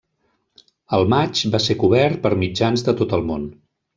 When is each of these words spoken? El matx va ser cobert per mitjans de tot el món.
El 0.97 1.05
matx 1.15 1.43
va 1.57 1.61
ser 1.67 1.77
cobert 1.85 2.19
per 2.25 2.33
mitjans 2.47 2.87
de 2.91 2.99
tot 3.03 3.17
el 3.21 3.25
món. 3.31 3.47